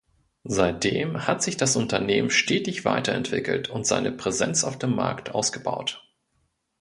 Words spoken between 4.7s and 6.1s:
dem Markt ausgebaut.